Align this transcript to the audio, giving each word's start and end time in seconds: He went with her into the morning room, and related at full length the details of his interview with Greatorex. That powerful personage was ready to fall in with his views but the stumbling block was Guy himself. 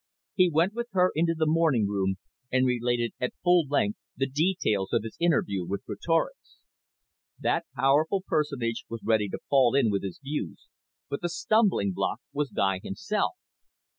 He 0.33 0.49
went 0.49 0.73
with 0.73 0.87
her 0.93 1.11
into 1.13 1.35
the 1.37 1.45
morning 1.45 1.85
room, 1.87 2.15
and 2.51 2.65
related 2.65 3.13
at 3.19 3.33
full 3.43 3.67
length 3.69 3.99
the 4.17 4.25
details 4.25 4.91
of 4.93 5.03
his 5.03 5.15
interview 5.19 5.63
with 5.63 5.85
Greatorex. 5.85 6.57
That 7.37 7.67
powerful 7.75 8.23
personage 8.25 8.83
was 8.89 9.03
ready 9.03 9.29
to 9.29 9.37
fall 9.47 9.75
in 9.75 9.91
with 9.91 10.01
his 10.01 10.17
views 10.17 10.67
but 11.07 11.21
the 11.21 11.29
stumbling 11.29 11.93
block 11.93 12.19
was 12.33 12.49
Guy 12.49 12.79
himself. 12.83 13.33